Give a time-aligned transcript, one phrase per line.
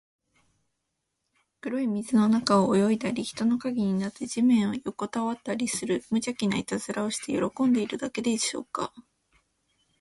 [1.59, 8.91] 黒い水の中を泳いだり、人の影になって地面によこたわったりする、むじゃきないたずらをして喜んでいるだけでしょうか。